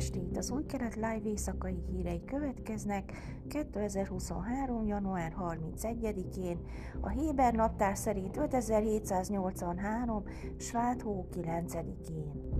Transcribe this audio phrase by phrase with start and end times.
[0.00, 0.36] estét!
[0.36, 3.12] Az új kelet live éjszakai hírei következnek
[3.48, 4.86] 2023.
[4.86, 6.58] január 31-én,
[7.00, 10.24] a Héber naptár szerint 5783.
[10.56, 12.59] Sváthó 9-én.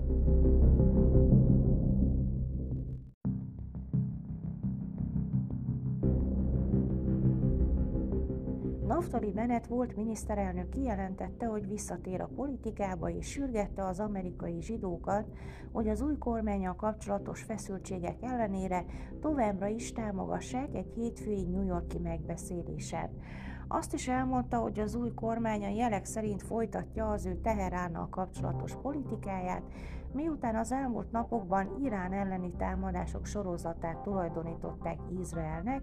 [9.10, 15.26] Naftali Bennett volt miniszterelnök kijelentette, hogy visszatér a politikába és sürgette az amerikai zsidókat,
[15.72, 18.84] hogy az új kormányjal kapcsolatos feszültségek ellenére
[19.20, 23.10] továbbra is támogassák egy hétfői New Yorki megbeszélésen.
[23.68, 28.76] Azt is elmondta, hogy az új kormány a jelek szerint folytatja az ő Teheránnal kapcsolatos
[28.82, 29.62] politikáját,
[30.12, 35.82] miután az elmúlt napokban Irán elleni támadások sorozatát tulajdonították Izraelnek,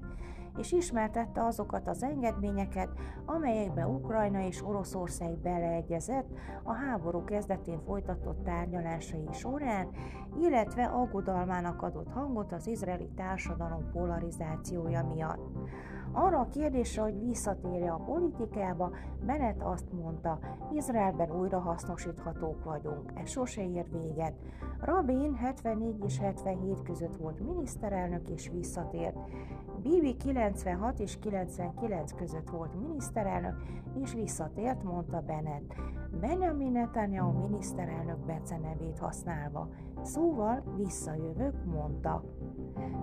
[0.58, 2.90] és ismertette azokat az engedményeket,
[3.26, 6.28] amelyekbe Ukrajna és Oroszország beleegyezett
[6.64, 9.90] a háború kezdetén folytatott tárgyalásai során,
[10.40, 15.58] illetve aggodalmának adott hangot az izraeli társadalom polarizációja miatt.
[16.12, 18.92] Arra a kérdésre, hogy visszatérje a politikába,
[19.26, 20.40] Bennett azt mondta,
[20.74, 24.34] Izraelben újra hasznosíthatók vagyunk, ez sose ér véget.
[24.80, 29.16] Rabin 74 és 77 között volt miniszterelnök és visszatért.
[29.82, 33.56] Bibi 96 és 99 között volt miniszterelnök
[34.04, 35.76] és visszatért, mondta Bennett.
[36.12, 39.70] Benjamin Netanyahu miniszterelnök becenevét használva.
[40.02, 42.24] Szóval visszajövök, mondta.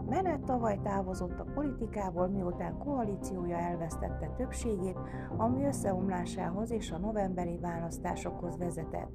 [0.09, 4.99] Bennett tavaly távozott a politikából, miután koalíciója elvesztette többségét,
[5.37, 9.11] ami összeomlásához és a novemberi választásokhoz vezetett.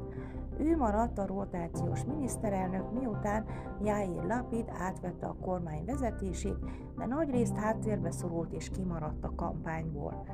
[0.58, 3.46] Ő maradt a rotációs miniszterelnök, miután
[3.82, 6.58] Jair Lapid átvette a kormány vezetését,
[6.98, 10.26] de nagyrészt háttérbe szorult és kimaradt a kampányból.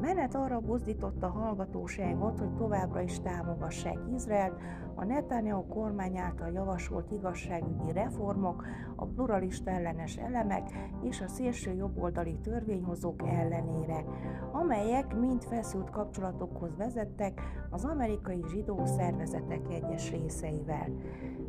[0.00, 4.60] Menet arra buzdította a hallgatóságot, hogy továbbra is támogassák Izraelt,
[4.94, 8.66] a Netanyahu kormány által javasolt igazságügyi reformok,
[8.96, 10.70] a pluralista ellenes elemek
[11.02, 14.04] és a szélső jobboldali törvényhozók ellenére,
[14.52, 20.88] amelyek mind feszült kapcsolatokhoz vezettek az amerikai zsidó szervezetek egyes részeivel.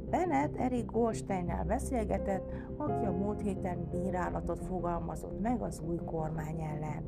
[0.09, 7.03] Bennett Erik Goldsteinnel beszélgetett, aki a múlt héten bírálatot fogalmazott meg az új kormány ellen.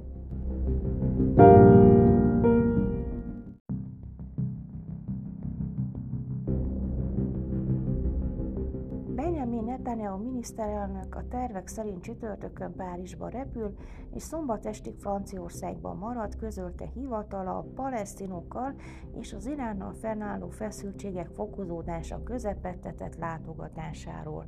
[9.25, 13.75] Benjamin Netanyahu miniszterelnök a tervek szerint csütörtökön Párizsba repül,
[14.13, 18.73] és szombat estig Franciaországban marad, közölte hivatala a palesztinokkal
[19.11, 24.45] és az Iránnal fennálló feszültségek fokozódása közepette látogatásáról.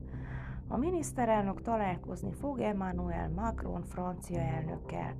[0.67, 5.15] A miniszterelnök találkozni fog Emmanuel Macron francia elnökkel.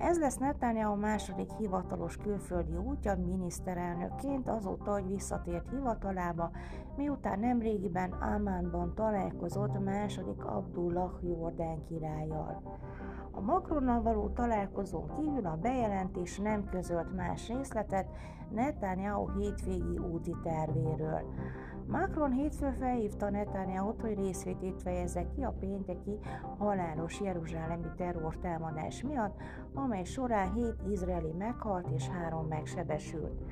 [0.00, 6.50] Ez lesz Netanyahu második hivatalos külföldi útja miniszterelnökként azóta, hogy visszatért hivatalába,
[6.96, 12.78] miután nemrégiben Amánban találkozott második Abdullah Jordán királlyal.
[13.32, 18.08] A Macronnal való találkozón kívül a bejelentés nem közölt más részletet
[18.50, 21.22] Netanyahu hétvégi úti tervéről.
[21.86, 26.18] Macron hétfő felhívta Netanyahu-t, hogy részvétét fejezze ki a pénteki
[26.58, 29.40] halálos jeruzsálemi terrortámadás miatt,
[29.74, 33.42] amely során hét izraeli meghalt és három megsebesült.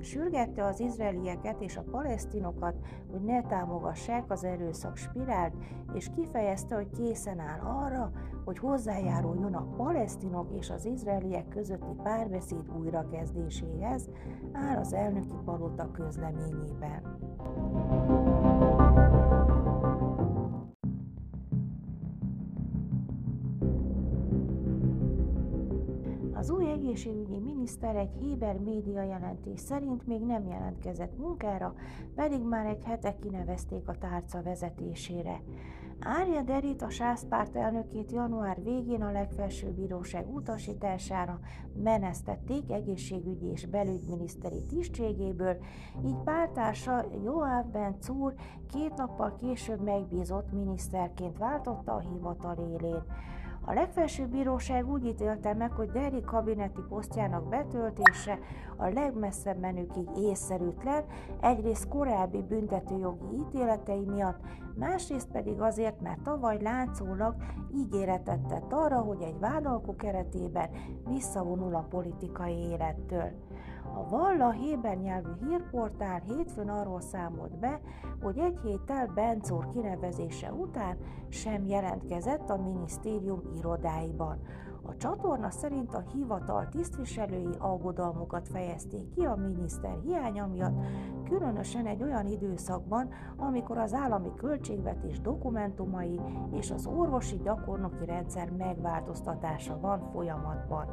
[0.00, 2.74] Sürgette az izraelieket és a palesztinokat,
[3.10, 5.54] hogy ne támogassák az erőszak spirált,
[5.94, 8.10] és kifejezte, hogy készen áll arra,
[8.44, 14.08] hogy hozzájáruljon a palesztinok és az izraeliek közötti párbeszéd újrakezdéséhez,
[14.52, 17.18] áll az elnöki palota közleményében.
[26.34, 31.74] Az új egészségügyi miniszter egy Héber média jelentés szerint még nem jelentkezett munkára,
[32.14, 35.40] pedig már egy hete kinevezték a tárca vezetésére.
[36.04, 41.40] Árja Derit, a sászpárt elnökét január végén a legfelsőbb bíróság utasítására
[41.82, 45.56] menesztették egészségügyi és belügyminiszteri tisztségéből,
[46.06, 48.34] így pártársa Joab Ben Cúr
[48.72, 53.02] két nappal később megbízott miniszterként váltotta a hivatal élén.
[53.64, 58.38] A legfelsőbb bíróság úgy ítélte meg, hogy Derry kabineti posztjának betöltése
[58.76, 61.04] a legmesszebb menőkig észszerűtlen,
[61.40, 64.40] egyrészt korábbi büntetőjogi ítéletei miatt,
[64.74, 67.34] másrészt pedig azért, mert tavaly látszólag
[67.76, 70.70] ígéretet tett arra, hogy egy vádalkó keretében
[71.08, 73.30] visszavonul a politikai élettől.
[73.94, 77.80] A Valla Héber nyelvű hírportál hétfőn arról számolt be,
[78.22, 80.96] hogy egy héttel Bencór kinevezése után
[81.28, 84.40] sem jelentkezett a minisztérium irodáiban.
[84.84, 90.84] A csatorna szerint a hivatal tisztviselői aggodalmukat fejezték ki a miniszter hiánya miatt,
[91.28, 96.20] különösen egy olyan időszakban, amikor az állami költségvetés dokumentumai
[96.50, 100.86] és az orvosi gyakornoki rendszer megváltoztatása van folyamatban.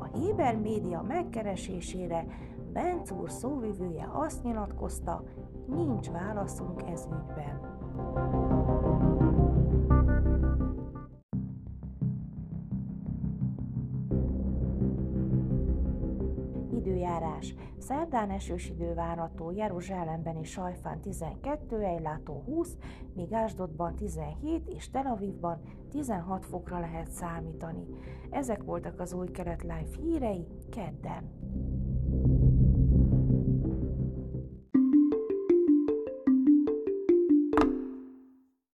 [0.00, 2.26] A Héber média megkeresésére
[2.72, 5.22] Benc úr szóvivője azt nyilatkozta,
[5.66, 7.60] nincs válaszunk ez ügyben.
[17.30, 17.54] Időjárás.
[17.78, 22.76] Szerdán esős idő várható, Jeruzsálemben és Sajfán 12, Ejlátó 20,
[23.14, 25.60] míg Ásdodban 17 és Tel Avivban
[25.90, 27.86] 16 fokra lehet számítani.
[28.30, 31.30] Ezek voltak az új kelet live hírei kedden.